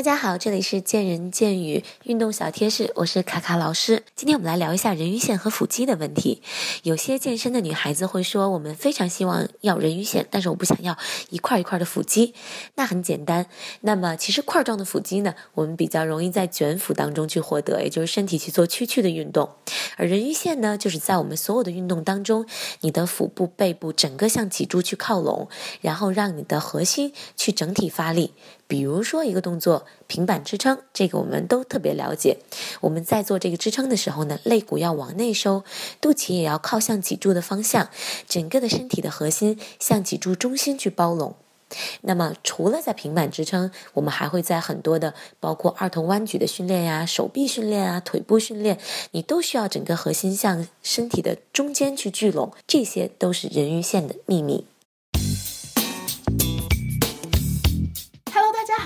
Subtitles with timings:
[0.00, 4.02] 大家好，这里是见人见语运动小贴士，我是卡卡老师。
[4.16, 6.40] 今天我们来聊一下人鱼线和腹肌的问题。
[6.84, 10.96] 有些健身的女孩子会说，我们非常希望要人鱼线，但是我不想要
[11.28, 12.32] 一块一块的腹肌。
[12.76, 13.44] 那很简单，
[13.82, 19.50] 那么其实块状的腹肌呢，我们比较容易在卷腹当中去获得，也就是身体去做屈曲的运动。
[20.00, 22.46] 而人鱼线呢，就是在我们所有的运动当中，
[22.80, 25.50] 你的腹部、背部整个向脊柱去靠拢，
[25.82, 28.32] 然后让你的核心去整体发力。
[28.66, 32.38] 比如说一个动作，平板支撑，这个我们都特别了解。
[32.80, 35.64] 我们在做这个支撑的时候呢，肋骨要往内收，
[36.00, 37.90] 肚脐也要靠向脊柱的方向，
[38.26, 41.34] 整个的身体的核心向脊柱中心去包拢。
[42.02, 48.78] 那么，除了在平板支撑，我们还会在很多的，包括二头弯举的训练呀、手臂训练啊、腿部训练，
[49.12, 54.66] 你都需要整个核心向身体的中间去聚拢，这些都是人鱼线的秘密。